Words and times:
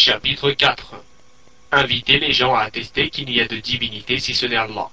Chapitre 0.00 0.52
4 0.52 0.94
Inviter 1.72 2.20
les 2.20 2.32
gens 2.32 2.54
à 2.54 2.60
attester 2.60 3.10
qu'il 3.10 3.26
n'y 3.26 3.40
a 3.40 3.48
de 3.48 3.56
divinité 3.56 4.20
si 4.20 4.32
ce 4.32 4.46
n'est 4.46 4.54
Allah. 4.54 4.90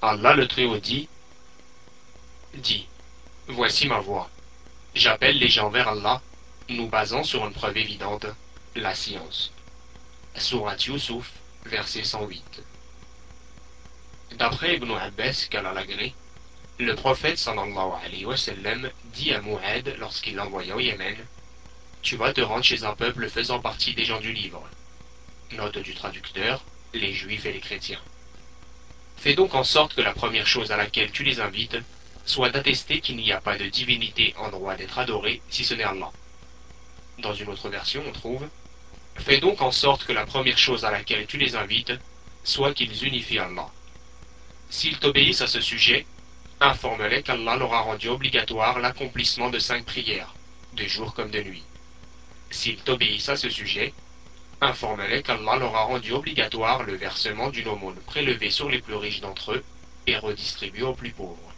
Allah 0.00 0.34
le 0.34 0.46
Très-Haut 0.46 0.78
dit 0.78 1.08
Dit 2.54 2.86
Voici 3.48 3.88
ma 3.88 3.98
voix. 3.98 4.30
J'appelle 4.94 5.38
les 5.38 5.48
gens 5.48 5.70
vers 5.70 5.88
Allah, 5.88 6.22
nous 6.68 6.86
basant 6.86 7.24
sur 7.24 7.44
une 7.44 7.52
preuve 7.52 7.78
évidente, 7.78 8.26
la 8.76 8.94
science. 8.94 9.50
Surat 10.36 10.76
Yusuf, 10.76 11.32
verset 11.66 12.04
108. 12.04 12.62
D'après 14.38 14.76
Ibn 14.76 14.92
Abbas, 14.92 15.48
qu'Allah 15.50 15.72
l'agré, 15.72 16.14
le 16.78 16.94
prophète 16.94 17.38
sallallahu 17.38 17.90
alayhi 18.04 18.24
wa 18.24 18.36
sallam 18.36 18.88
dit 19.06 19.32
à 19.34 19.42
Mu'ad 19.42 19.96
lorsqu'il 19.98 20.36
l'envoya 20.36 20.76
au 20.76 20.80
Yémen 20.80 21.16
Tu 22.02 22.16
vas 22.16 22.32
te 22.32 22.40
rendre 22.40 22.64
chez 22.64 22.82
un 22.82 22.94
peuple 22.94 23.28
faisant 23.30 23.60
partie 23.60 23.94
des 23.94 24.04
gens 24.04 24.20
du 24.20 24.32
livre. 24.32 24.68
Note 25.52 25.78
du 25.78 25.94
traducteur, 25.94 26.64
les 26.92 27.12
juifs 27.12 27.46
et 27.46 27.52
les 27.52 27.60
chrétiens. 27.60 28.00
Fais 29.16 29.34
donc 29.34 29.54
en 29.54 29.62
sorte 29.62 29.94
que 29.94 30.00
la 30.00 30.12
première 30.12 30.48
chose 30.48 30.72
à 30.72 30.76
laquelle 30.76 31.12
tu 31.12 31.22
les 31.22 31.38
invites 31.38 31.78
soit 32.26 32.50
d'attester 32.50 33.00
qu'il 33.00 33.16
n'y 33.16 33.30
a 33.30 33.40
pas 33.40 33.56
de 33.56 33.66
divinité 33.66 34.34
en 34.36 34.50
droit 34.50 34.74
d'être 34.74 34.98
adorée 34.98 35.40
si 35.48 35.64
ce 35.64 35.74
n'est 35.74 35.84
Allah. 35.84 36.10
Dans 37.18 37.34
une 37.34 37.48
autre 37.48 37.68
version, 37.68 38.02
on 38.04 38.12
trouve 38.12 38.48
Fais 39.18 39.38
donc 39.38 39.62
en 39.62 39.70
sorte 39.70 40.04
que 40.04 40.12
la 40.12 40.26
première 40.26 40.58
chose 40.58 40.84
à 40.84 40.90
laquelle 40.90 41.26
tu 41.26 41.38
les 41.38 41.54
invites 41.54 41.92
soit 42.42 42.74
qu'ils 42.74 43.04
unifient 43.04 43.38
Allah. 43.38 43.70
S'ils 44.70 44.98
t'obéissent 44.98 45.42
à 45.42 45.46
ce 45.46 45.60
sujet, 45.60 46.04
informe-les 46.60 47.22
qu'Allah 47.22 47.56
leur 47.56 47.74
a 47.74 47.82
rendu 47.82 48.08
obligatoire 48.08 48.80
l'accomplissement 48.80 49.50
de 49.50 49.60
cinq 49.60 49.84
prières, 49.84 50.34
de 50.72 50.84
jour 50.86 51.14
comme 51.14 51.30
de 51.30 51.42
nuit. 51.42 51.62
S'ils 52.52 52.76
t'obéissent 52.76 53.30
à 53.30 53.36
ce 53.36 53.48
sujet, 53.48 53.94
informe-les 54.60 55.22
qu'Allah 55.22 55.56
leur 55.56 55.74
a 55.74 55.84
rendu 55.84 56.12
obligatoire 56.12 56.82
le 56.82 56.94
versement 56.94 57.48
d'une 57.48 57.66
aumône 57.66 58.00
prélevée 58.06 58.50
sur 58.50 58.68
les 58.68 58.80
plus 58.80 58.94
riches 58.94 59.22
d'entre 59.22 59.52
eux 59.52 59.64
et 60.06 60.18
redistribuée 60.18 60.82
aux 60.82 60.94
plus 60.94 61.12
pauvres. 61.12 61.54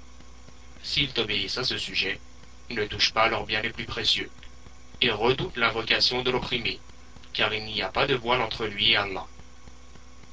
S'ils 0.84 1.12
t'obéissent 1.12 1.58
à 1.58 1.64
ce 1.64 1.78
sujet, 1.78 2.20
ne 2.70 2.86
touche 2.86 3.12
pas 3.12 3.28
leurs 3.28 3.44
biens 3.44 3.60
les 3.60 3.70
plus 3.70 3.86
précieux, 3.86 4.30
et 5.00 5.10
redoute 5.10 5.56
l'invocation 5.56 6.22
de 6.22 6.30
l'opprimé, 6.30 6.78
car 7.32 7.52
il 7.52 7.64
n'y 7.64 7.82
a 7.82 7.88
pas 7.88 8.06
de 8.06 8.14
voile 8.14 8.40
entre 8.40 8.64
lui 8.64 8.92
et 8.92 8.96
Allah. 8.96 9.26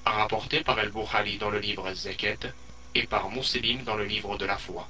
Rapporté 0.06 0.64
par 0.64 0.80
El-Bukhari 0.80 1.40
dans 1.40 1.50
le 1.50 1.60
livre 1.60 1.92
Zakat 1.94 2.54
et 2.94 3.08
par 3.08 3.32
Muslim 3.32 3.84
dans 3.84 3.96
le 3.96 4.06
livre 4.06 4.38
de 4.38 4.46
la 4.46 4.58
foi. 4.58 4.88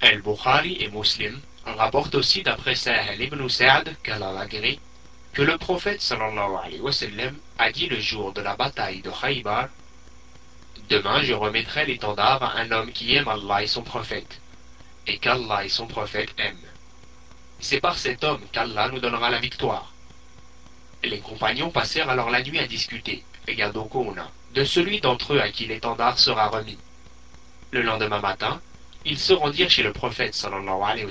El-Bukhari 0.00 0.78
et 0.80 0.88
Muslim 0.88 1.40
rapportent 1.78 2.16
aussi 2.16 2.42
d'après 2.42 2.74
Sahel 2.74 3.20
ibn 3.22 3.48
Sa'd 3.48 3.96
qu'Allah 4.02 4.46
que 5.32 5.42
le 5.42 5.56
prophète 5.58 6.00
sallallahu 6.00 7.32
a 7.58 7.72
dit 7.72 7.86
le 7.86 8.00
jour 8.00 8.32
de 8.32 8.40
la 8.40 8.56
bataille 8.56 9.00
de 9.00 9.10
Khaybar 9.10 9.68
Demain 10.90 11.22
je 11.22 11.34
remettrai 11.34 11.86
l'étendard 11.86 12.42
à 12.42 12.58
un 12.58 12.72
homme 12.72 12.90
qui 12.90 13.14
aime 13.14 13.28
Allah 13.28 13.62
et 13.62 13.68
son 13.68 13.82
prophète, 13.82 14.40
et 15.06 15.18
qu'Allah 15.18 15.64
et 15.64 15.68
son 15.68 15.86
prophète 15.86 16.34
aiment. 16.38 16.56
C'est 17.60 17.80
par 17.80 17.96
cet 17.96 18.24
homme 18.24 18.42
qu'Allah 18.50 18.88
nous 18.88 18.98
donnera 18.98 19.30
la 19.30 19.38
victoire. 19.38 19.92
Les 21.04 21.20
compagnons 21.20 21.70
passèrent 21.70 22.10
alors 22.10 22.30
la 22.30 22.42
nuit 22.42 22.58
à 22.58 22.66
discuter, 22.66 23.22
de 23.46 24.64
celui 24.64 25.00
d'entre 25.00 25.34
eux 25.34 25.40
à 25.40 25.50
qui 25.50 25.66
l'étendard 25.66 26.18
sera 26.18 26.48
remis. 26.48 26.78
Le 27.70 27.82
lendemain 27.82 28.20
matin, 28.20 28.60
ils 29.04 29.18
se 29.18 29.32
rendirent 29.32 29.70
chez 29.70 29.84
le 29.84 29.92
prophète 29.92 30.34
sallallahu 30.34 31.06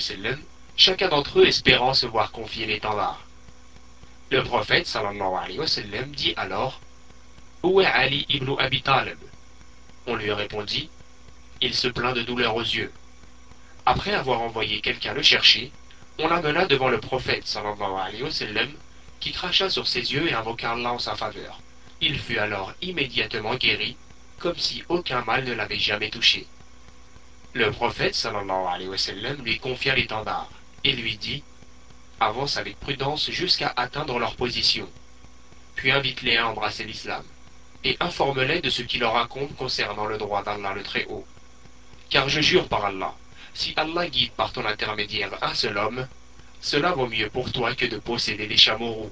chacun 0.78 1.10
d'entre 1.10 1.40
eux 1.40 1.48
espérant 1.48 1.96
se 1.96 2.06
voir 2.06 2.32
confier 2.32 2.68
l'étendard. 2.68 3.20
Le 4.30 4.44
prophète 4.44 4.86
sallallahu 4.86 5.34
alayhi 5.44 5.60
wa 5.60 5.66
dit 6.06 6.34
alors 6.38 6.80
Où 7.64 7.82
est 7.82 7.86
Ali 7.86 8.28
ibn 8.30 8.56
Abi 8.60 8.84
Talib? 8.84 9.18
On 10.06 10.16
lui 10.16 10.32
répondit 10.32 10.90
Il 11.62 11.74
se 11.74 11.88
plaint 11.88 12.16
de 12.16 12.22
douleur 12.22 12.56
aux 12.56 12.62
yeux. 12.62 12.94
Après 13.88 14.14
avoir 14.14 14.42
envoyé 14.42 14.80
quelqu'un 14.80 15.14
le 15.14 15.24
chercher, 15.24 15.72
on 16.20 16.28
l'amena 16.28 16.68
devant 16.68 16.90
le 16.90 17.00
prophète 17.00 17.48
sallallahu 17.48 18.00
alayhi 18.00 18.24
wa 18.24 18.32
sallam, 18.32 18.70
qui 19.20 19.32
cracha 19.32 19.72
sur 19.72 19.88
ses 19.88 20.14
yeux 20.14 20.28
et 20.28 20.34
invoqua 20.34 20.74
Allah 20.74 20.94
en 20.94 21.00
sa 21.00 21.16
faveur. 21.16 21.60
Il 22.02 22.20
fut 22.20 22.38
alors 22.38 22.74
immédiatement 22.84 23.56
guéri, 23.56 23.98
comme 24.38 24.58
si 24.58 24.84
aucun 24.90 25.24
mal 25.24 25.44
ne 25.44 25.54
l'avait 25.54 25.80
jamais 25.80 26.12
touché. 26.12 26.46
Le 27.54 27.72
prophète 27.72 28.14
sallallahu 28.14 28.68
alayhi 28.68 28.90
wa 28.90 29.34
lui 29.44 29.58
confia 29.58 29.96
l'étendard 29.96 30.50
et 30.84 30.94
lui 30.94 31.18
dit 31.18 31.44
avance 32.20 32.58
avec 32.58 32.80
prudence 32.80 33.30
jusqu'à 33.30 33.74
atteindre 33.76 34.20
leur 34.20 34.36
position. 34.36 34.90
Puis 35.76 35.92
invite-les 35.92 36.38
à 36.38 36.48
embrasser 36.48 36.84
l'islam, 36.84 37.24
et 37.84 37.96
informe-les 38.00 38.62
de 38.62 38.70
ce 38.70 38.82
qui 38.82 38.98
leur 38.98 39.16
incombe 39.18 39.56
concernant 39.56 40.06
le 40.06 40.18
droit 40.18 40.44
d'Allah 40.44 40.74
le 40.74 40.84
Très-Haut. 40.84 41.26
Car 42.10 42.28
je 42.30 42.42
jure 42.42 42.68
par 42.68 42.86
Allah, 42.86 43.14
si 43.54 43.74
Allah 43.76 44.08
guide 44.08 44.32
par 44.32 44.52
ton 44.52 44.66
intermédiaire 44.66 45.32
un 45.42 45.54
seul 45.54 45.78
homme, 45.78 46.08
cela 46.62 46.92
vaut 46.92 47.08
mieux 47.08 47.30
pour 47.30 47.52
toi 47.52 47.76
que 47.76 47.86
de 47.86 47.98
posséder 47.98 48.48
des 48.48 48.58
chameaux 48.58 48.94
roux. 48.94 49.12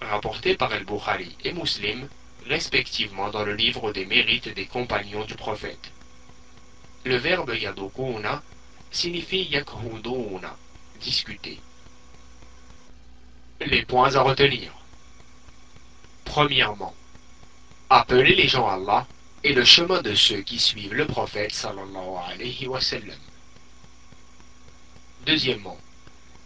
Rapporté 0.00 0.56
par 0.56 0.72
El-Bukhari 0.72 1.36
et 1.44 1.52
Muslim, 1.52 2.08
respectivement 2.46 3.30
dans 3.30 3.44
le 3.44 3.54
livre 3.54 3.92
des 3.92 4.06
mérites 4.06 4.48
des 4.54 4.66
compagnons 4.66 5.24
du 5.24 5.34
prophète. 5.34 5.90
Le 7.04 7.16
verbe 7.16 7.54
yadukuna 7.54 8.42
signifie 8.96 9.44
yakhuduna, 9.50 10.56
discuter. 11.00 11.60
Les 13.60 13.84
points 13.84 14.16
à 14.16 14.22
retenir. 14.22 14.72
Premièrement, 16.24 16.94
appeler 17.90 18.34
les 18.34 18.48
gens 18.48 18.66
à 18.66 18.74
Allah 18.74 19.06
et 19.44 19.52
le 19.52 19.64
chemin 19.64 20.00
de 20.00 20.14
ceux 20.14 20.40
qui 20.40 20.58
suivent 20.58 20.94
le 20.94 21.06
prophète 21.06 21.52
sallallahu 21.52 22.16
alayhi 22.32 22.66
wa 22.66 22.80
sallam. 22.80 23.20
Deuxièmement, 25.26 25.78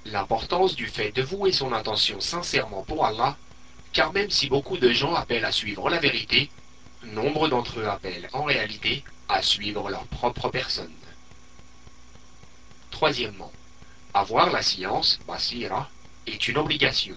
l'importance 0.04 0.74
du 0.74 0.88
fait 0.88 1.12
de 1.12 1.22
vouer 1.22 1.52
son 1.52 1.72
intention 1.72 2.18
sincèrement 2.20 2.82
pour 2.82 3.06
Allah, 3.06 3.36
car 3.92 4.12
même 4.12 4.30
si 4.30 4.48
beaucoup 4.48 4.76
de 4.76 4.90
gens 4.90 5.14
appellent 5.14 5.44
à 5.44 5.52
suivre 5.52 5.88
la 5.88 6.00
vérité, 6.00 6.50
nombre 7.04 7.48
d'entre 7.48 7.78
eux 7.78 7.86
appellent 7.86 8.28
en 8.32 8.42
réalité 8.42 9.04
à 9.28 9.40
suivre 9.40 9.88
leur 9.88 10.04
propre 10.06 10.48
personne. 10.48 10.92
Troisièmement, 12.90 13.52
avoir 14.14 14.50
la 14.50 14.62
science, 14.62 15.18
basira, 15.26 15.88
est 16.26 16.48
une 16.48 16.58
obligation. 16.58 17.16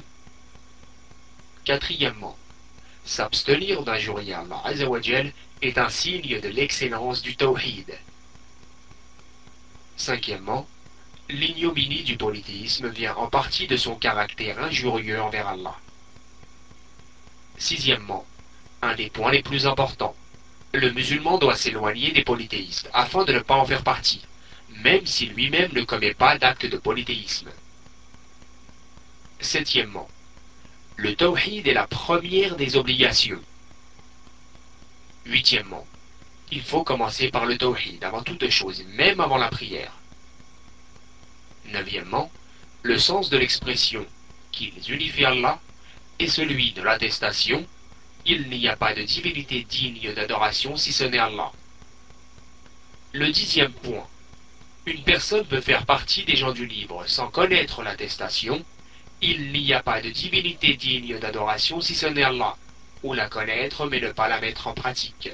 Quatrièmement, 1.66 2.38
s'abstenir 3.06 3.84
d'injurier 3.84 4.34
Allah 4.34 4.62
Azzawajal 4.64 5.34
est 5.62 5.78
un 5.78 5.90
signe 5.90 6.40
de 6.40 6.50
l'excellence 6.50 7.22
du 7.22 7.36
tawhid. 7.36 7.98
Cinquièmement, 9.98 10.68
l'ignominie 11.30 12.04
du 12.04 12.18
polythéisme 12.18 12.90
vient 12.90 13.16
en 13.16 13.28
partie 13.28 13.68
de 13.68 13.78
son 13.78 13.96
caractère 13.96 14.60
injurieux 14.60 15.22
envers 15.22 15.48
Allah. 15.48 15.76
Sixièmement, 17.58 18.26
un 18.82 18.96
des 18.96 19.10
points 19.10 19.32
les 19.32 19.44
plus 19.44 19.66
importants, 19.68 20.16
le 20.74 20.92
musulman 20.92 21.38
doit 21.38 21.56
s'éloigner 21.56 22.12
des 22.12 22.24
polythéistes 22.24 22.90
afin 22.94 23.24
de 23.24 23.34
ne 23.34 23.40
pas 23.40 23.56
en 23.56 23.66
faire 23.66 23.84
partie, 23.84 24.26
même 24.82 25.06
si 25.06 25.28
lui-même 25.28 25.72
ne 25.74 25.84
commet 25.84 26.14
pas 26.14 26.38
d'acte 26.38 26.66
de 26.66 26.78
polythéisme. 26.78 27.52
Septièmement, 29.40 30.10
le 30.96 31.16
tawhid 31.16 31.68
est 31.68 31.74
la 31.74 31.88
première 31.88 32.56
des 32.56 32.76
obligations. 32.76 33.42
Huitièmement, 35.26 35.86
il 36.52 36.62
faut 36.62 36.84
commencer 36.84 37.30
par 37.30 37.46
le 37.46 37.58
tawhid 37.58 38.04
avant 38.04 38.24
toute 38.24 38.50
chose, 38.50 38.84
même 38.90 39.20
avant 39.20 39.38
la 39.38 39.50
prière. 39.50 39.94
Neuvièmement, 41.66 42.32
le 42.84 42.98
sens 42.98 43.30
de 43.30 43.38
l'expression 43.38 44.06
qu'ils 44.52 44.92
unifient 44.92 45.26
Allah 45.26 45.60
est 46.20 46.28
celui 46.28 46.74
de 46.74 46.82
l'attestation 46.82 47.66
il 48.26 48.48
n'y 48.50 48.68
a 48.68 48.78
pas 48.78 48.94
de 48.94 49.02
divinité 49.02 49.64
digne 49.64 50.14
d'adoration 50.14 50.78
si 50.78 50.94
ce 50.94 51.04
n'est 51.04 51.20
Allah. 51.20 51.52
Le 53.12 53.30
dixième 53.32 53.74
point. 53.74 54.08
Une 54.86 55.04
personne 55.04 55.46
peut 55.46 55.62
faire 55.62 55.86
partie 55.86 56.26
des 56.26 56.36
gens 56.36 56.52
du 56.52 56.66
livre 56.66 57.06
sans 57.08 57.30
connaître 57.30 57.84
l'attestation 57.84 58.64
il 59.26 59.54
n'y 59.54 59.74
a 59.74 59.82
pas 59.82 60.02
de 60.02 60.10
divinité 60.10 60.76
digne 60.76 61.18
d'adoration 61.18 61.80
si 61.80 61.96
ce 61.96 62.08
n'est 62.08 62.24
Allah, 62.24 62.58
ou 63.04 63.14
la 63.14 63.30
connaître 63.30 63.86
mais 63.86 64.02
ne 64.02 64.12
pas 64.12 64.28
la 64.28 64.42
mettre 64.42 64.68
en 64.68 64.74
pratique. 64.74 65.30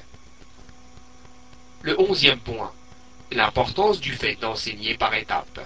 Le 1.81 1.99
onzième 1.99 2.39
point, 2.39 2.71
l'importance 3.31 3.99
du 3.99 4.13
fait 4.13 4.35
d'enseigner 4.35 4.95
par 4.95 5.15
étapes. 5.15 5.59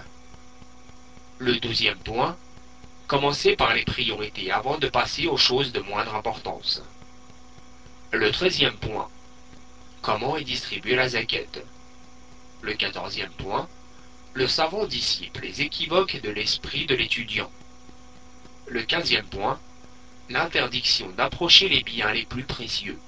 Le 1.38 1.56
douzième 1.56 1.98
point, 1.98 2.34
commencer 3.08 3.56
par 3.56 3.74
les 3.74 3.84
priorités 3.84 4.50
avant 4.50 4.78
de 4.78 4.88
passer 4.88 5.26
aux 5.26 5.36
choses 5.36 5.72
de 5.72 5.80
moindre 5.80 6.14
importance. 6.14 6.82
Le 8.10 8.30
treizième 8.30 8.78
point, 8.78 9.10
comment 10.00 10.38
est 10.38 10.44
distribuée 10.44 10.96
la 10.96 11.10
zaquette. 11.10 11.62
Le 12.64 12.72
quatorzième 12.72 13.30
point, 13.32 13.68
le 14.32 14.48
savant 14.48 14.86
disciple 14.86 15.42
les 15.42 15.60
équivoques 15.60 16.18
de 16.22 16.30
l'esprit 16.30 16.86
de 16.86 16.94
l'étudiant. 16.94 17.50
Le 18.68 18.82
quinzième 18.82 19.26
point, 19.26 19.60
l'interdiction 20.30 21.10
d'approcher 21.10 21.68
les 21.68 21.82
biens 21.82 22.10
les 22.10 22.24
plus 22.24 22.44
précieux. 22.44 22.98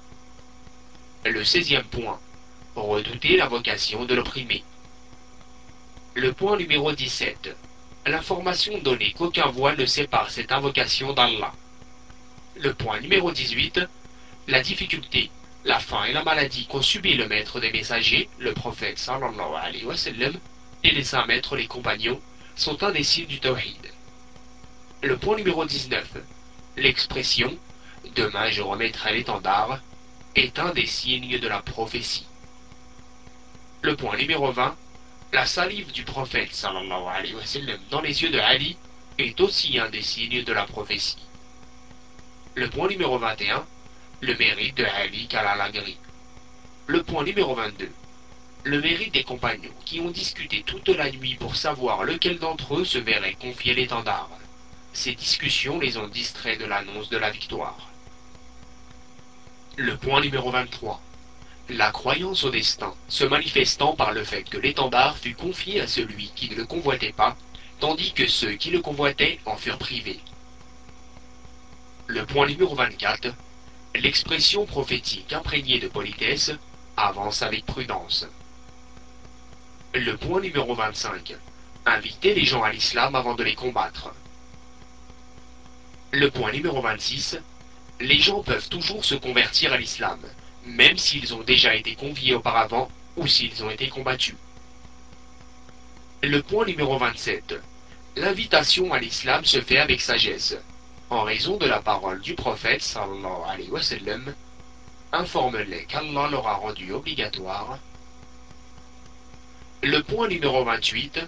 Le 1.25 1.43
seizième 1.43 1.85
point, 1.85 2.19
redouter 2.75 3.35
la 3.35 3.47
vocation 3.47 4.05
de 4.05 4.13
l'opprimé. 4.13 4.63
Le 6.13 6.33
point 6.33 6.55
numéro 6.55 6.91
17, 6.91 7.57
l'information 8.05 8.77
donnée 8.77 9.11
qu'aucun 9.13 9.47
voile 9.47 9.79
ne 9.79 9.87
sépare 9.87 10.29
cette 10.29 10.51
invocation 10.51 11.13
d'Allah. 11.13 11.51
Le 12.57 12.75
point 12.75 12.99
numéro 12.99 13.31
18, 13.31 13.81
la 14.49 14.61
difficulté, 14.61 15.31
la 15.65 15.79
faim 15.79 16.05
et 16.05 16.13
la 16.13 16.23
maladie 16.23 16.67
qu'ont 16.67 16.81
subi 16.81 17.15
le 17.15 17.27
maître 17.27 17.59
des 17.59 17.71
messagers, 17.71 18.29
le 18.39 18.53
prophète 18.53 18.97
sallallahu 18.97 19.55
alayhi 19.61 19.85
wa 19.85 19.97
sallam, 19.97 20.33
et 20.83 20.91
les 20.91 21.03
saints 21.03 21.25
maîtres, 21.25 21.55
les 21.55 21.67
compagnons, 21.67 22.21
sont 22.55 22.83
un 22.83 22.91
des 22.91 23.03
signes 23.03 23.27
du 23.27 23.39
tawhid. 23.39 23.91
Le 25.01 25.17
point 25.17 25.35
numéro 25.35 25.65
19, 25.65 26.07
l'expression 26.77 27.57
Demain 28.15 28.49
je 28.49 28.61
remettrai 28.61 29.13
l'étendard 29.13 29.79
est 30.35 30.59
un 30.59 30.71
des 30.71 30.85
signes 30.85 31.39
de 31.39 31.47
la 31.47 31.61
prophétie. 31.61 32.25
Le 33.81 33.95
point 33.95 34.17
numéro 34.17 34.51
20, 34.51 34.75
la 35.33 35.45
salive 35.45 35.91
du 35.91 36.03
prophète 36.03 36.53
sallallahu 36.53 37.03
alayhi 37.13 37.35
wa 37.35 37.45
sallam 37.45 37.79
dans 37.89 38.01
les 38.01 38.23
yeux 38.23 38.29
de 38.29 38.39
Ali 38.39 38.77
est 39.17 39.39
aussi 39.41 39.77
un 39.77 39.89
des 39.89 40.01
signes 40.01 40.43
de 40.43 40.53
la 40.53 40.65
prophétie. 40.65 41.17
Le 42.55 42.69
point 42.69 42.87
numéro 42.87 43.17
21, 43.17 43.65
le 44.19 44.35
mérite 44.35 44.75
de 44.77 44.83
Ali 44.83 45.27
Kalalagri. 45.27 45.97
Le 46.87 47.03
point 47.03 47.23
numéro 47.23 47.53
22, 47.53 47.91
le 48.63 48.81
mérite 48.81 49.13
des 49.13 49.23
compagnons 49.23 49.73
qui 49.85 49.99
ont 49.99 50.09
discuté 50.09 50.63
toute 50.63 50.89
la 50.89 51.11
nuit 51.11 51.35
pour 51.35 51.55
savoir 51.55 52.03
lequel 52.03 52.39
d'entre 52.39 52.79
eux 52.79 52.85
se 52.85 52.97
verrait 52.97 53.37
confier 53.39 53.75
l'étendard. 53.75 54.29
Ces 54.91 55.13
discussions 55.13 55.79
les 55.79 55.97
ont 55.97 56.07
distraits 56.07 56.59
de 56.59 56.65
l'annonce 56.65 57.09
de 57.09 57.17
la 57.17 57.29
victoire. 57.29 57.89
Le 59.75 59.95
point 59.97 60.21
numéro 60.21 60.49
23. 60.49 60.99
La 61.69 61.91
croyance 61.91 62.43
au 62.43 62.49
destin 62.49 62.95
se 63.09 63.25
manifestant 63.25 63.95
par 63.95 64.13
le 64.13 64.23
fait 64.23 64.49
que 64.49 64.57
l'étendard 64.57 65.15
fut 65.17 65.35
confié 65.35 65.81
à 65.81 65.87
celui 65.87 66.31
qui 66.35 66.49
ne 66.49 66.55
le 66.55 66.65
convoitait 66.65 67.13
pas, 67.13 67.37
tandis 67.79 68.13
que 68.13 68.25
ceux 68.25 68.53
qui 68.53 68.71
le 68.71 68.81
convoitaient 68.81 69.39
en 69.45 69.57
furent 69.57 69.77
privés. 69.77 70.19
Le 72.07 72.25
point 72.25 72.47
numéro 72.47 72.73
24. 72.73 73.35
L'expression 73.95 74.65
prophétique 74.65 75.33
imprégnée 75.33 75.79
de 75.79 75.87
politesse 75.87 76.51
avance 76.97 77.41
avec 77.41 77.65
prudence. 77.65 78.27
Le 79.93 80.17
point 80.17 80.41
numéro 80.41 80.75
25. 80.75 81.35
Inviter 81.85 82.35
les 82.35 82.45
gens 82.45 82.63
à 82.63 82.71
l'islam 82.71 83.15
avant 83.15 83.35
de 83.35 83.43
les 83.43 83.55
combattre. 83.55 84.13
Le 86.11 86.29
point 86.29 86.51
numéro 86.51 86.81
26. 86.81 87.39
Les 87.99 88.19
gens 88.19 88.43
peuvent 88.43 88.69
toujours 88.69 89.03
se 89.03 89.15
convertir 89.15 89.73
à 89.73 89.77
l'islam, 89.77 90.19
même 90.65 90.97
s'ils 90.97 91.33
ont 91.33 91.41
déjà 91.41 91.73
été 91.73 91.95
conviés 91.95 92.35
auparavant 92.35 92.91
ou 93.15 93.25
s'ils 93.25 93.63
ont 93.63 93.69
été 93.69 93.89
combattus. 93.89 94.35
Le 96.21 96.41
point 96.41 96.65
numéro 96.65 96.97
27. 96.97 97.55
L'invitation 98.17 98.93
à 98.93 98.99
l'islam 98.99 99.45
se 99.45 99.61
fait 99.61 99.77
avec 99.77 100.01
sagesse, 100.01 100.57
en 101.09 101.23
raison 101.23 101.57
de 101.57 101.65
la 101.65 101.81
parole 101.81 102.19
du 102.21 102.35
prophète 102.35 102.81
sallallahu 102.81 103.43
alayhi 103.47 103.69
wa 103.69 103.81
sallam. 103.81 104.33
Informe-les 105.13 105.85
qu'Allah 105.85 106.27
leur 106.29 106.47
a 106.47 106.55
rendu 106.55 106.91
obligatoire. 106.91 107.79
Le 109.83 110.01
point 110.01 110.27
numéro 110.27 110.65
28. 110.65 111.19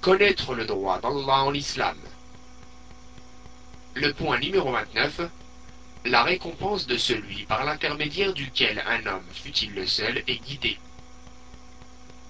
Connaître 0.00 0.54
le 0.54 0.66
droit 0.66 1.00
d'Allah 1.00 1.44
en 1.44 1.54
islam. 1.54 1.96
Le 3.94 4.12
point 4.12 4.38
numéro 4.38 4.70
29. 4.70 5.22
La 6.04 6.22
récompense 6.22 6.86
de 6.86 6.96
celui 6.96 7.44
par 7.44 7.64
l'intermédiaire 7.64 8.34
duquel 8.34 8.84
un 8.86 9.06
homme, 9.06 9.24
fût-il 9.32 9.74
le 9.74 9.86
seul, 9.86 10.18
est 10.28 10.44
guidé. 10.44 10.78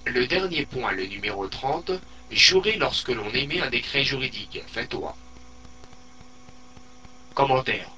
Le 0.06 0.26
dernier 0.26 0.64
point, 0.64 0.92
le 0.92 1.06
numéro 1.06 1.48
30, 1.48 1.90
jurer 2.30 2.76
lorsque 2.76 3.08
l'on 3.08 3.30
émet 3.30 3.60
un 3.60 3.70
décret 3.70 4.04
juridique, 4.04 4.62
fais-toi. 4.68 5.16
Commentaire. 7.34 7.90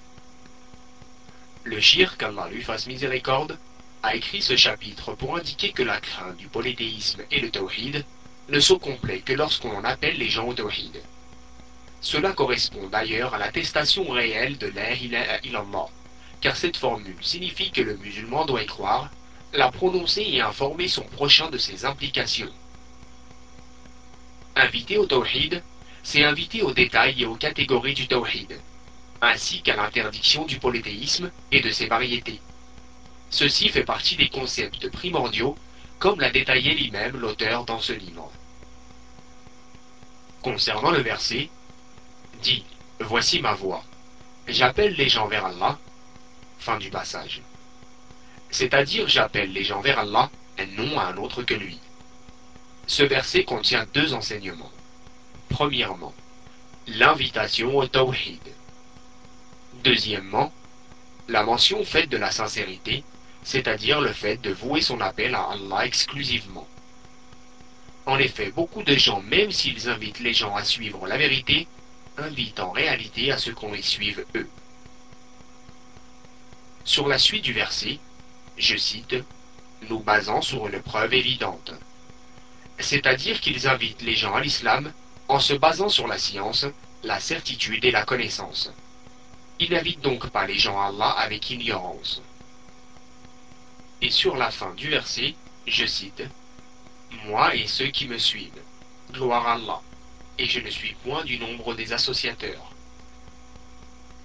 Le 1.64 1.78
shir, 1.78 2.16
qu'Allah 2.16 2.48
lui 2.48 2.64
miséricorde, 2.86 3.58
a 4.02 4.14
écrit 4.16 4.40
ce 4.40 4.56
chapitre 4.56 5.12
pour 5.12 5.36
indiquer 5.36 5.72
que 5.72 5.82
la 5.82 6.00
crainte 6.00 6.38
du 6.38 6.48
polythéisme 6.48 7.20
et 7.30 7.40
le 7.40 7.50
tawhid 7.50 8.02
ne 8.48 8.60
sont 8.60 8.78
complets 8.78 9.20
que 9.20 9.34
lorsqu'on 9.34 9.84
appelle 9.84 10.16
les 10.16 10.30
gens 10.30 10.48
au 10.48 10.54
tawhid. 10.54 11.02
Cela 12.00 12.32
correspond 12.32 12.88
d'ailleurs 12.88 13.34
à 13.34 13.38
l'attestation 13.38 14.08
réelle 14.08 14.56
de 14.56 14.68
la 14.68 14.94
ilaha 14.94 15.38
car 16.40 16.56
cette 16.56 16.78
formule 16.78 17.18
signifie 17.20 17.70
que 17.70 17.82
le 17.82 17.98
musulman 17.98 18.46
doit 18.46 18.62
y 18.62 18.66
croire, 18.66 19.10
la 19.52 19.70
prononcer 19.70 20.22
et 20.22 20.40
informer 20.40 20.88
son 20.88 21.04
prochain 21.04 21.50
de 21.50 21.58
ses 21.58 21.84
implications. 21.84 22.52
Inviter 24.54 24.96
au 24.96 25.04
tawhid, 25.04 25.62
c'est 26.02 26.24
inviter 26.24 26.62
aux 26.62 26.72
détails 26.72 27.22
et 27.22 27.26
aux 27.26 27.36
catégories 27.36 27.92
du 27.92 28.08
tawhid, 28.08 28.58
ainsi 29.20 29.62
qu'à 29.62 29.76
l'interdiction 29.76 30.44
du 30.44 30.58
polythéisme 30.58 31.30
et 31.52 31.60
de 31.60 31.70
ses 31.70 31.86
variétés. 31.86 32.40
Ceci 33.30 33.68
fait 33.68 33.84
partie 33.84 34.16
des 34.16 34.28
concepts 34.28 34.88
primordiaux, 34.90 35.56
comme 35.98 36.20
l'a 36.20 36.30
détaillé 36.30 36.74
lui-même 36.74 37.16
l'auteur 37.16 37.64
dans 37.64 37.80
ce 37.80 37.92
livre. 37.92 38.30
Concernant 40.42 40.90
le 40.90 41.00
verset, 41.00 41.48
dit 42.42 42.64
Voici 43.00 43.40
ma 43.40 43.52
voix. 43.52 43.84
J'appelle 44.48 44.94
les 44.94 45.08
gens 45.08 45.26
vers 45.26 45.46
Allah. 45.46 45.78
Fin 46.58 46.78
du 46.78 46.90
passage. 46.90 47.42
C'est-à-dire 48.50 49.08
j'appelle 49.08 49.52
les 49.52 49.64
gens 49.64 49.80
vers 49.80 49.98
Allah 49.98 50.30
et 50.56 50.66
non 50.66 50.98
à 50.98 51.06
un 51.06 51.16
autre 51.16 51.42
que 51.42 51.54
lui. 51.54 51.78
Ce 52.86 53.02
verset 53.02 53.44
contient 53.44 53.86
deux 53.92 54.14
enseignements. 54.14 54.70
Premièrement, 55.48 56.14
l'invitation 56.86 57.76
au 57.76 57.86
tawhid. 57.86 58.40
Deuxièmement, 59.84 60.52
la 61.28 61.42
mention 61.42 61.84
faite 61.84 62.08
de 62.08 62.16
la 62.16 62.30
sincérité, 62.30 63.04
c'est-à-dire 63.42 64.00
le 64.00 64.12
fait 64.12 64.36
de 64.38 64.50
vouer 64.50 64.80
son 64.80 65.00
appel 65.00 65.34
à 65.34 65.50
Allah 65.50 65.86
exclusivement. 65.86 66.66
En 68.06 68.18
effet, 68.18 68.50
beaucoup 68.50 68.82
de 68.82 68.96
gens, 68.96 69.20
même 69.22 69.50
s'ils 69.50 69.88
invitent 69.88 70.20
les 70.20 70.34
gens 70.34 70.54
à 70.54 70.64
suivre 70.64 71.06
la 71.06 71.16
vérité, 71.16 71.66
invite 72.18 72.60
en 72.60 72.70
réalité 72.70 73.32
à 73.32 73.38
ce 73.38 73.50
qu'on 73.50 73.72
les 73.72 73.82
suive 73.82 74.24
eux. 74.34 74.48
Sur 76.84 77.08
la 77.08 77.18
suite 77.18 77.44
du 77.44 77.52
verset, 77.52 77.98
je 78.56 78.76
cite, 78.76 79.16
nous 79.88 79.98
basant 79.98 80.40
sur 80.40 80.66
une 80.68 80.80
preuve 80.80 81.14
évidente. 81.14 81.72
C'est-à-dire 82.78 83.40
qu'ils 83.40 83.66
invitent 83.66 84.02
les 84.02 84.14
gens 84.14 84.34
à 84.34 84.40
l'islam 84.40 84.92
en 85.28 85.40
se 85.40 85.54
basant 85.54 85.88
sur 85.88 86.06
la 86.06 86.18
science, 86.18 86.66
la 87.02 87.18
certitude 87.20 87.84
et 87.84 87.90
la 87.90 88.04
connaissance. 88.04 88.72
Ils 89.58 89.70
n'invitent 89.70 90.02
donc 90.02 90.30
pas 90.30 90.46
les 90.46 90.58
gens 90.58 90.80
à 90.80 90.86
Allah 90.86 91.10
avec 91.10 91.50
ignorance. 91.50 92.22
Et 94.02 94.10
sur 94.10 94.36
la 94.36 94.50
fin 94.50 94.74
du 94.74 94.90
verset, 94.90 95.34
je 95.66 95.86
cite, 95.86 96.22
Moi 97.24 97.54
et 97.54 97.66
ceux 97.66 97.88
qui 97.88 98.06
me 98.06 98.18
suivent, 98.18 98.62
gloire 99.12 99.46
à 99.46 99.54
Allah 99.54 99.80
et 100.38 100.46
je 100.46 100.60
ne 100.60 100.70
suis 100.70 100.94
point 100.94 101.24
du 101.24 101.38
nombre 101.38 101.74
des 101.74 101.92
associateurs. 101.92 102.72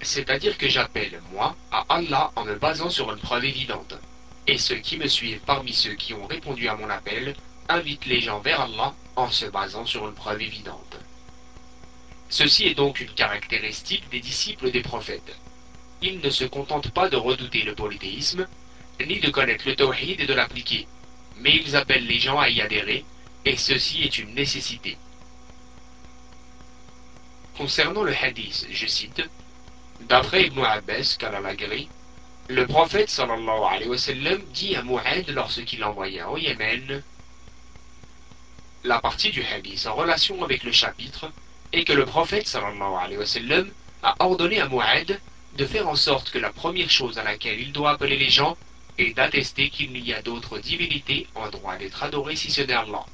C'est-à-dire 0.01 0.57
que 0.57 0.67
j'appelle, 0.67 1.21
moi, 1.31 1.55
à 1.71 1.85
Allah 1.89 2.31
en 2.35 2.43
me 2.43 2.55
basant 2.55 2.89
sur 2.89 3.11
une 3.11 3.19
preuve 3.19 3.45
évidente. 3.45 3.95
Et 4.47 4.57
ceux 4.57 4.77
qui 4.77 4.97
me 4.97 5.07
suivent 5.07 5.41
parmi 5.45 5.73
ceux 5.73 5.93
qui 5.93 6.13
ont 6.13 6.25
répondu 6.25 6.67
à 6.67 6.75
mon 6.75 6.89
appel 6.89 7.35
invitent 7.69 8.07
les 8.07 8.19
gens 8.19 8.39
vers 8.39 8.61
Allah 8.61 8.93
en 9.15 9.29
se 9.29 9.45
basant 9.45 9.85
sur 9.85 10.07
une 10.07 10.15
preuve 10.15 10.41
évidente. 10.41 10.90
Ceci 12.31 12.67
est 12.67 12.75
donc 12.75 13.01
une 13.01 13.11
caractéristique 13.13 14.09
des 14.09 14.21
disciples 14.21 14.71
des 14.71 14.81
prophètes. 14.81 15.35
Ils 16.01 16.21
ne 16.21 16.29
se 16.29 16.45
contentent 16.45 16.91
pas 16.91 17.09
de 17.09 17.17
redouter 17.17 17.63
le 17.63 17.75
polythéisme, 17.75 18.47
ni 19.05 19.19
de 19.19 19.29
connaître 19.29 19.67
le 19.67 19.75
tawhid 19.75 20.21
et 20.21 20.25
de 20.25 20.33
l'appliquer, 20.33 20.87
mais 21.35 21.53
ils 21.57 21.75
appellent 21.75 22.07
les 22.07 22.19
gens 22.19 22.39
à 22.39 22.47
y 22.47 22.61
adhérer, 22.61 23.03
et 23.43 23.57
ceci 23.57 24.03
est 24.03 24.17
une 24.17 24.33
nécessité. 24.33 24.97
Concernant 27.57 28.03
le 28.03 28.15
hadith, 28.15 28.65
je 28.71 28.87
cite, 28.87 29.21
D'après 29.99 30.47
Ibn 30.47 30.63
Abbas, 30.63 31.17
Kalalagri, 31.19 31.89
le 32.47 32.65
prophète 32.65 33.21
dit 34.53 34.75
à 34.77 34.83
Mu'ad 34.83 35.29
lorsqu'il 35.31 35.79
l'envoya 35.79 36.29
au 36.29 36.37
Yémen, 36.37 37.03
la 38.85 38.99
partie 39.01 39.31
du 39.31 39.43
hadith 39.43 39.85
en 39.85 39.95
relation 39.95 40.41
avec 40.45 40.63
le 40.63 40.71
chapitre 40.71 41.29
est 41.73 41.83
que 41.83 41.93
le 41.93 42.05
prophète 42.05 42.47
sallallahu 42.47 42.95
alayhi 42.99 43.17
wa 43.17 43.25
sallam 43.25 43.71
a 44.03 44.15
ordonné 44.19 44.59
à 44.59 44.67
Mu'ad 44.67 45.19
de 45.57 45.65
faire 45.65 45.87
en 45.87 45.95
sorte 45.95 46.31
que 46.31 46.39
la 46.39 46.51
première 46.51 46.89
chose 46.89 47.17
à 47.17 47.23
laquelle 47.23 47.59
il 47.59 47.71
doit 47.71 47.91
appeler 47.91 48.17
les 48.17 48.29
gens 48.29 48.57
est 48.97 49.13
d'attester 49.13 49.69
qu'il 49.69 49.91
n'y 49.91 50.13
a 50.13 50.21
d'autres 50.21 50.59
divinités 50.59 51.27
en 51.35 51.49
droit 51.49 51.77
d'être 51.77 52.03
adorées 52.03 52.35
si 52.35 52.51
ce 52.51 52.61
n'est 52.61 52.73
Allah. 52.73 53.05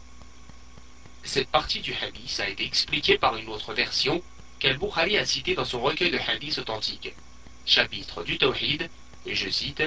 Cette 1.24 1.50
partie 1.50 1.82
du 1.82 1.94
hadith 1.94 2.40
a 2.40 2.50
été 2.50 2.66
expliquée 2.66 3.18
par 3.18 3.36
une 3.36 3.50
autre 3.50 3.74
version 3.74 4.22
qu'Al-Bukhari 4.60 5.18
a 5.18 5.26
cité 5.26 5.56
dans 5.56 5.66
son 5.66 5.82
recueil 5.82 6.12
de 6.12 6.20
hadiths 6.20 6.58
authentiques. 6.60 7.14
Chapitre 7.66 8.24
du 8.24 8.38
Tawhid, 8.38 8.90
et 9.26 9.36
je 9.36 9.50
cite, 9.50 9.84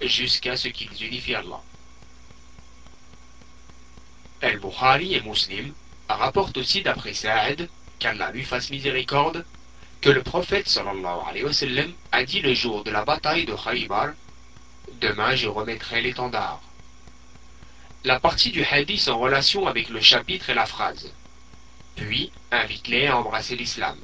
jusqu'à 0.00 0.56
ce 0.56 0.68
qu'ils 0.68 1.02
unifient 1.04 1.34
Allah. 1.34 1.60
Al-Bukhari 4.42 5.14
et 5.14 5.20
Muslim 5.22 5.72
rapportent 6.08 6.56
aussi 6.56 6.82
d'après 6.82 7.14
Sa'ad, 7.14 7.68
qu'Allah 7.98 8.30
lui 8.32 8.44
fasse 8.44 8.70
miséricorde, 8.70 9.44
que 10.00 10.10
le 10.10 10.22
prophète 10.22 10.68
sallallahu 10.68 11.20
alayhi 11.28 11.44
wa 11.44 11.52
sallam 11.52 11.92
a 12.12 12.24
dit 12.24 12.40
le 12.40 12.52
jour 12.52 12.84
de 12.84 12.90
la 12.90 13.04
bataille 13.04 13.46
de 13.46 13.54
Khaybar 13.54 14.10
Demain 15.00 15.34
je 15.34 15.48
remettrai 15.48 16.02
l'étendard. 16.02 16.60
La 18.04 18.20
partie 18.20 18.50
du 18.50 18.62
hadith 18.62 19.08
en 19.08 19.18
relation 19.18 19.66
avec 19.66 19.88
le 19.88 20.00
chapitre 20.00 20.50
et 20.50 20.54
la 20.54 20.66
phrase. 20.66 21.10
Puis 21.96 22.30
invite-les 22.50 23.06
à 23.06 23.16
embrasser 23.16 23.56
l'islam. 23.56 23.96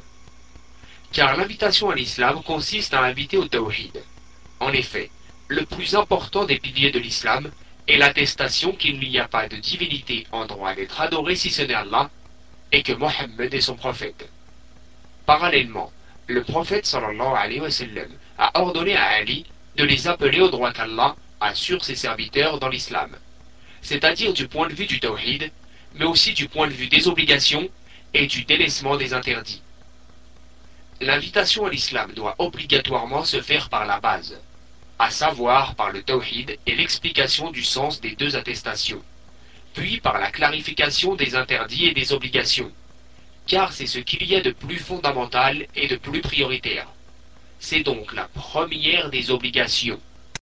Car 1.13 1.37
l'invitation 1.37 1.91
à 1.91 1.95
l'islam 1.95 2.43
consiste 2.43 2.95
à 2.95 3.03
inviter 3.03 3.37
au 3.37 3.47
tawhid. 3.47 4.03
En 4.59 4.73
effet, 4.73 5.11
le 5.49 5.67
plus 5.67 5.95
important 5.97 6.45
des 6.45 6.59
piliers 6.59 6.93
de 6.93 6.99
l'islam 6.99 7.51
est 7.91 7.99
l'attestation 7.99 8.73
qu'il 8.73 9.01
n'y 9.01 9.19
a 9.19 9.27
pas 9.27 9.49
de 9.49 9.57
divinité 9.57 10.25
en 10.31 10.47
droit 10.47 10.75
d'être 10.77 11.01
adorée 11.01 11.35
si 11.35 11.51
ce 11.51 11.63
n'est 11.63 11.75
Allah 11.75 12.09
et 12.71 12.85
que 12.85 12.93
Mohammed 12.93 13.53
est 13.53 13.61
son 13.61 13.75
prophète. 13.75 14.29
Parallèlement, 15.27 15.93
le 16.29 16.45
prophète 16.45 16.89
a 18.39 18.61
ordonné 18.61 18.97
à 18.97 19.07
Ali 19.09 19.45
de 19.77 19.85
les 19.85 20.07
appeler 20.07 20.41
au 20.41 20.51
droit 20.51 20.73
qu'Allah 20.73 21.17
assure 21.41 21.85
ses 21.85 21.97
serviteurs 21.97 22.61
dans 22.61 22.69
l'islam, 22.69 23.11
c'est-à-dire 23.83 24.33
du 24.35 24.47
point 24.47 24.69
de 24.69 24.75
vue 24.75 24.87
du 24.87 25.01
tawhid, 25.01 25.51
mais 25.95 26.05
aussi 26.05 26.33
du 26.33 26.49
point 26.49 26.69
de 26.69 26.73
vue 26.73 26.87
des 26.87 27.09
obligations 27.09 27.69
et 28.15 28.29
du 28.29 28.45
délaissement 28.45 28.97
des 28.97 29.15
interdits. 29.15 29.63
L'invitation 31.01 31.67
à 31.67 31.71
l'islam 31.71 32.13
doit 32.13 32.37
obligatoirement 32.39 33.25
se 33.25 33.41
faire 33.41 33.69
par 33.69 33.85
la 33.85 33.99
base, 33.99 34.39
à 35.01 35.11
savoir 35.11 35.77
par 35.77 35.93
le 35.93 36.03
tawhid 36.03 36.59
et 36.67 36.75
l'explication 36.75 37.51
du 37.51 37.63
sens 37.65 38.03
des 38.03 38.15
deux 38.17 38.37
attestations, 38.37 39.03
puis 39.73 39.99
par 39.99 40.19
la 40.21 40.31
clarification 40.31 41.15
des 41.15 41.37
interdits 41.37 41.87
et 41.87 41.95
des 41.95 42.13
obligations, 42.13 42.71
car 43.47 43.73
c'est 43.73 43.87
ce 43.87 43.99
qu'il 43.99 44.25
y 44.25 44.37
a 44.37 44.43
de 44.43 44.51
plus 44.51 44.79
fondamental 44.79 45.67
et 45.75 45.89
de 45.89 45.97
plus 45.97 46.21
prioritaire. 46.21 46.87
C'est 47.59 47.83
donc 47.83 48.13
la 48.13 48.29
première 48.29 49.09
des 49.09 49.31
obligations. 49.31 49.99